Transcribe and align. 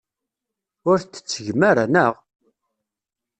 Ur 0.89 0.97
t-tettgem 1.01 1.61
ara, 1.69 1.83
naɣ? 1.93 2.13